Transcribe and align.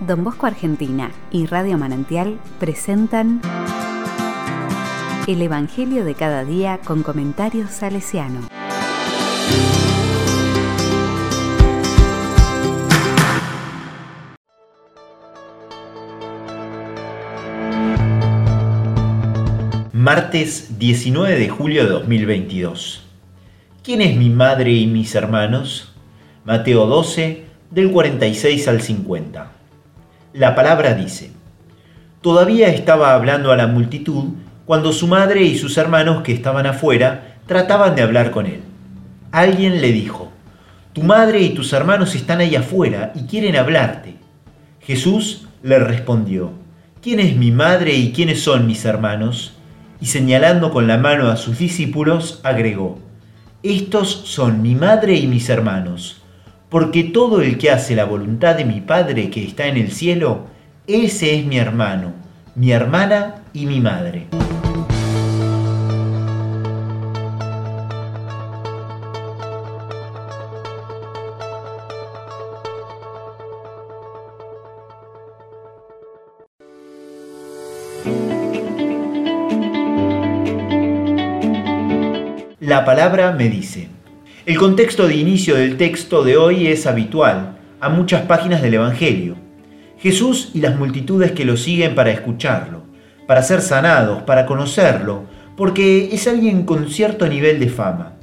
Don 0.00 0.22
Bosco 0.22 0.46
Argentina 0.46 1.10
y 1.32 1.46
Radio 1.46 1.76
Manantial 1.76 2.38
presentan 2.60 3.40
El 5.26 5.42
Evangelio 5.42 6.04
de 6.04 6.14
cada 6.14 6.44
día 6.44 6.78
con 6.84 7.02
comentarios 7.02 7.70
salesiano. 7.70 8.48
Martes 19.92 20.78
19 20.78 21.36
de 21.36 21.48
julio 21.48 21.84
de 21.84 21.90
2022. 21.90 23.04
¿Quién 23.82 24.00
es 24.00 24.16
mi 24.16 24.30
madre 24.30 24.70
y 24.70 24.86
mis 24.86 25.16
hermanos? 25.16 25.92
Mateo 26.44 26.86
12, 26.86 27.44
del 27.72 27.90
46 27.90 28.68
al 28.68 28.80
50. 28.80 29.57
La 30.34 30.54
palabra 30.54 30.92
dice, 30.92 31.30
Todavía 32.20 32.68
estaba 32.68 33.14
hablando 33.14 33.50
a 33.50 33.56
la 33.56 33.66
multitud 33.66 34.34
cuando 34.66 34.92
su 34.92 35.06
madre 35.06 35.42
y 35.42 35.56
sus 35.56 35.78
hermanos 35.78 36.22
que 36.22 36.32
estaban 36.32 36.66
afuera 36.66 37.38
trataban 37.46 37.94
de 37.94 38.02
hablar 38.02 38.30
con 38.30 38.44
él. 38.44 38.60
Alguien 39.32 39.80
le 39.80 39.90
dijo, 39.90 40.30
Tu 40.92 41.02
madre 41.02 41.40
y 41.40 41.50
tus 41.54 41.72
hermanos 41.72 42.14
están 42.14 42.40
ahí 42.40 42.54
afuera 42.56 43.12
y 43.14 43.22
quieren 43.22 43.56
hablarte. 43.56 44.16
Jesús 44.80 45.48
le 45.62 45.78
respondió, 45.78 46.52
¿quién 47.00 47.20
es 47.20 47.34
mi 47.34 47.50
madre 47.50 47.94
y 47.94 48.12
quiénes 48.12 48.42
son 48.42 48.66
mis 48.66 48.84
hermanos? 48.84 49.54
Y 49.98 50.06
señalando 50.06 50.70
con 50.70 50.86
la 50.86 50.98
mano 50.98 51.28
a 51.28 51.36
sus 51.36 51.58
discípulos, 51.58 52.40
agregó, 52.44 52.98
Estos 53.62 54.10
son 54.26 54.60
mi 54.60 54.74
madre 54.74 55.14
y 55.14 55.26
mis 55.26 55.48
hermanos 55.48 56.20
porque 56.68 57.04
todo 57.04 57.40
el 57.40 57.58
que 57.58 57.70
hace 57.70 57.94
la 57.94 58.04
voluntad 58.04 58.56
de 58.56 58.64
mi 58.64 58.80
Padre 58.80 59.30
que 59.30 59.44
está 59.44 59.66
en 59.66 59.76
el 59.76 59.90
cielo, 59.90 60.46
ese 60.86 61.38
es 61.38 61.46
mi 61.46 61.58
hermano, 61.58 62.12
mi 62.54 62.72
hermana 62.72 63.42
y 63.52 63.66
mi 63.66 63.80
madre. 63.80 64.26
La 82.60 82.84
palabra 82.84 83.32
me 83.32 83.48
dice, 83.48 83.88
el 84.48 84.56
contexto 84.56 85.06
de 85.06 85.14
inicio 85.14 85.56
del 85.56 85.76
texto 85.76 86.24
de 86.24 86.38
hoy 86.38 86.68
es 86.68 86.86
habitual 86.86 87.58
a 87.80 87.90
muchas 87.90 88.22
páginas 88.22 88.62
del 88.62 88.72
Evangelio. 88.72 89.36
Jesús 89.98 90.52
y 90.54 90.62
las 90.62 90.74
multitudes 90.74 91.32
que 91.32 91.44
lo 91.44 91.58
siguen 91.58 91.94
para 91.94 92.12
escucharlo, 92.12 92.84
para 93.26 93.42
ser 93.42 93.60
sanados, 93.60 94.22
para 94.22 94.46
conocerlo, 94.46 95.24
porque 95.54 96.08
es 96.12 96.26
alguien 96.26 96.64
con 96.64 96.88
cierto 96.88 97.28
nivel 97.28 97.60
de 97.60 97.68
fama. 97.68 98.14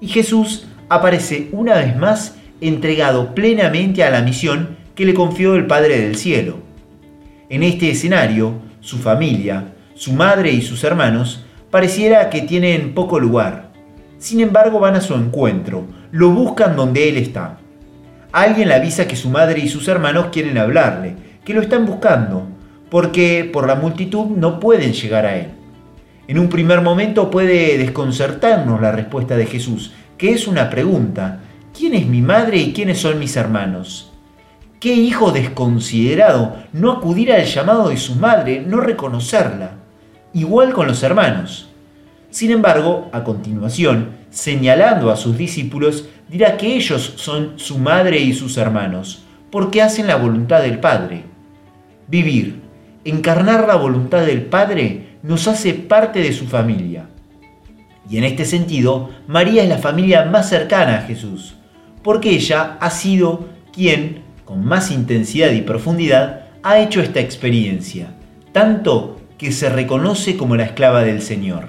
Y 0.00 0.08
Jesús 0.08 0.66
aparece 0.88 1.50
una 1.52 1.74
vez 1.74 1.94
más 1.94 2.38
entregado 2.62 3.34
plenamente 3.34 4.02
a 4.04 4.10
la 4.10 4.22
misión 4.22 4.78
que 4.94 5.04
le 5.04 5.12
confió 5.12 5.54
el 5.54 5.66
Padre 5.66 6.00
del 6.00 6.16
Cielo. 6.16 6.60
En 7.50 7.62
este 7.62 7.90
escenario, 7.90 8.54
su 8.80 8.96
familia, 8.96 9.74
su 9.94 10.14
madre 10.14 10.50
y 10.50 10.62
sus 10.62 10.82
hermanos 10.82 11.44
pareciera 11.70 12.30
que 12.30 12.40
tienen 12.40 12.94
poco 12.94 13.20
lugar 13.20 13.73
sin 14.24 14.40
embargo, 14.40 14.80
van 14.80 14.94
a 14.96 15.02
su 15.02 15.12
encuentro, 15.12 15.84
lo 16.10 16.30
buscan 16.30 16.76
donde 16.76 17.10
él 17.10 17.18
está. 17.18 17.58
Alguien 18.32 18.68
le 18.68 18.74
avisa 18.74 19.06
que 19.06 19.16
su 19.16 19.28
madre 19.28 19.60
y 19.60 19.68
sus 19.68 19.86
hermanos 19.86 20.28
quieren 20.32 20.56
hablarle, 20.56 21.14
que 21.44 21.52
lo 21.52 21.60
están 21.60 21.84
buscando, 21.84 22.46
porque 22.88 23.50
por 23.52 23.66
la 23.66 23.74
multitud 23.74 24.28
no 24.28 24.60
pueden 24.60 24.94
llegar 24.94 25.26
a 25.26 25.36
él. 25.36 25.48
En 26.26 26.38
un 26.38 26.48
primer 26.48 26.80
momento 26.80 27.30
puede 27.30 27.76
desconcertarnos 27.76 28.80
la 28.80 28.92
respuesta 28.92 29.36
de 29.36 29.44
Jesús, 29.44 29.92
que 30.16 30.32
es 30.32 30.46
una 30.46 30.70
pregunta. 30.70 31.40
¿Quién 31.78 31.92
es 31.92 32.06
mi 32.06 32.22
madre 32.22 32.56
y 32.56 32.72
quiénes 32.72 33.00
son 33.00 33.18
mis 33.18 33.36
hermanos? 33.36 34.10
Qué 34.80 34.94
hijo 34.94 35.32
desconsiderado 35.32 36.56
no 36.72 36.92
acudir 36.92 37.30
al 37.30 37.44
llamado 37.44 37.90
de 37.90 37.98
su 37.98 38.14
madre, 38.14 38.64
no 38.66 38.80
reconocerla. 38.80 39.72
Igual 40.32 40.72
con 40.72 40.86
los 40.86 41.02
hermanos. 41.02 41.73
Sin 42.34 42.50
embargo, 42.50 43.10
a 43.12 43.22
continuación, 43.22 44.08
señalando 44.30 45.12
a 45.12 45.16
sus 45.16 45.38
discípulos, 45.38 46.08
dirá 46.28 46.56
que 46.56 46.74
ellos 46.74 47.12
son 47.14 47.52
su 47.60 47.78
madre 47.78 48.18
y 48.18 48.34
sus 48.34 48.56
hermanos, 48.56 49.22
porque 49.52 49.80
hacen 49.80 50.08
la 50.08 50.16
voluntad 50.16 50.60
del 50.60 50.80
Padre. 50.80 51.22
Vivir, 52.08 52.60
encarnar 53.04 53.68
la 53.68 53.76
voluntad 53.76 54.26
del 54.26 54.42
Padre, 54.46 55.10
nos 55.22 55.46
hace 55.46 55.74
parte 55.74 56.18
de 56.22 56.32
su 56.32 56.46
familia. 56.46 57.06
Y 58.10 58.18
en 58.18 58.24
este 58.24 58.44
sentido, 58.46 59.10
María 59.28 59.62
es 59.62 59.68
la 59.68 59.78
familia 59.78 60.24
más 60.24 60.48
cercana 60.48 60.98
a 60.98 61.02
Jesús, 61.02 61.54
porque 62.02 62.30
ella 62.30 62.78
ha 62.80 62.90
sido 62.90 63.44
quien, 63.72 64.24
con 64.44 64.64
más 64.64 64.90
intensidad 64.90 65.52
y 65.52 65.60
profundidad, 65.60 66.46
ha 66.64 66.80
hecho 66.80 67.00
esta 67.00 67.20
experiencia, 67.20 68.08
tanto 68.50 69.20
que 69.38 69.52
se 69.52 69.68
reconoce 69.68 70.36
como 70.36 70.56
la 70.56 70.64
esclava 70.64 71.04
del 71.04 71.22
Señor. 71.22 71.68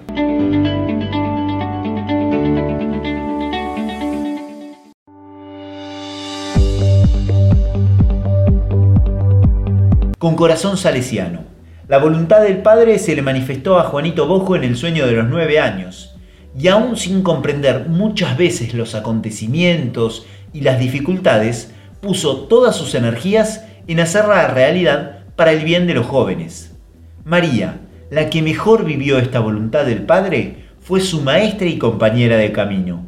Con 10.26 10.36
corazón 10.36 10.76
salesiano. 10.76 11.42
La 11.88 12.00
voluntad 12.00 12.42
del 12.42 12.64
Padre 12.64 12.98
se 12.98 13.16
le 13.16 13.22
manifestó 13.22 13.78
a 13.78 13.84
Juanito 13.84 14.26
Bojo 14.26 14.56
en 14.56 14.64
el 14.64 14.76
sueño 14.76 15.06
de 15.06 15.12
los 15.12 15.28
nueve 15.28 15.60
años, 15.60 16.16
y 16.58 16.68
aún 16.68 16.98
sin 16.98 17.22
comprender 17.22 17.90
muchas 17.90 18.36
veces 18.36 18.74
los 18.74 18.96
acontecimientos 18.96 20.26
y 20.52 20.62
las 20.62 20.80
dificultades, 20.80 21.76
puso 22.02 22.48
todas 22.48 22.76
sus 22.76 22.96
energías 22.96 23.66
en 23.86 24.00
hacerla 24.00 24.48
realidad 24.48 25.20
para 25.36 25.52
el 25.52 25.64
bien 25.64 25.86
de 25.86 25.94
los 25.94 26.08
jóvenes. 26.08 26.76
María, 27.24 27.82
la 28.10 28.32
que 28.32 28.42
mejor 28.42 28.84
vivió 28.84 29.20
esta 29.20 29.42
voluntad 29.42 29.86
del 29.86 30.08
Padre, 30.08 30.66
fue 30.82 31.02
su 31.02 31.22
maestra 31.22 31.68
y 31.68 31.78
compañera 31.78 32.38
de 32.38 32.52
camino. 32.52 33.06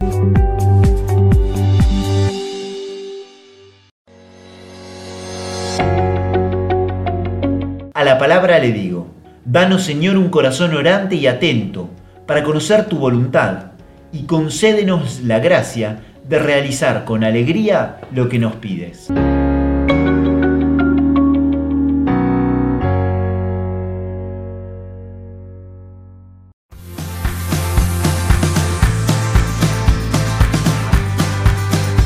A 7.97 8.03
la 8.03 8.19
palabra 8.19 8.59
le 8.59 8.73
digo, 8.73 9.07
danos 9.43 9.81
Señor 9.81 10.17
un 10.17 10.29
corazón 10.29 10.75
orante 10.75 11.15
y 11.15 11.25
atento 11.25 11.89
para 12.27 12.43
conocer 12.43 12.85
tu 12.85 12.99
voluntad 12.99 13.71
y 14.13 14.27
concédenos 14.27 15.21
la 15.23 15.39
gracia 15.39 16.01
de 16.23 16.37
realizar 16.37 17.05
con 17.05 17.23
alegría 17.23 17.97
lo 18.13 18.29
que 18.29 18.37
nos 18.37 18.53
pides. 18.57 19.07